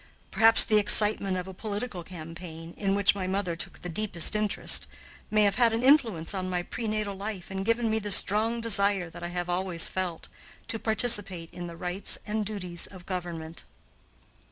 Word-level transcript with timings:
Perhaps 0.31 0.63
the 0.63 0.79
excitement 0.79 1.37
of 1.37 1.47
a 1.47 1.53
political 1.53 2.03
campaign, 2.03 2.73
in 2.75 2.95
which 2.95 3.13
my 3.13 3.27
mother 3.27 3.55
took 3.55 3.83
the 3.83 3.87
deepest 3.87 4.35
interest, 4.35 4.87
may 5.29 5.43
have 5.43 5.57
had 5.57 5.73
an 5.73 5.83
influence 5.83 6.33
on 6.33 6.49
my 6.49 6.63
prenatal 6.63 7.13
life 7.13 7.51
and 7.51 7.63
given 7.63 7.87
me 7.87 7.99
the 7.99 8.11
strong 8.11 8.61
desire 8.61 9.11
that 9.11 9.21
I 9.21 9.27
have 9.27 9.47
always 9.47 9.89
felt 9.89 10.27
to 10.69 10.79
participate 10.79 11.53
in 11.53 11.67
the 11.67 11.77
rights 11.77 12.17
and 12.25 12.43
duties 12.43 12.87
of 12.87 13.05
government. 13.05 13.63